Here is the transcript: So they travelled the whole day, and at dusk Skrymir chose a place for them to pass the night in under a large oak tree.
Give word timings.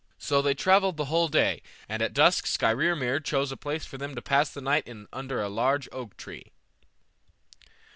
So 0.17 0.41
they 0.41 0.55
travelled 0.55 0.97
the 0.97 1.05
whole 1.05 1.27
day, 1.27 1.61
and 1.87 2.01
at 2.01 2.15
dusk 2.15 2.47
Skrymir 2.47 3.23
chose 3.23 3.51
a 3.51 3.55
place 3.55 3.85
for 3.85 3.99
them 3.99 4.15
to 4.15 4.21
pass 4.23 4.49
the 4.49 4.59
night 4.59 4.87
in 4.87 5.07
under 5.13 5.39
a 5.43 5.47
large 5.47 5.87
oak 5.91 6.17
tree. 6.17 6.47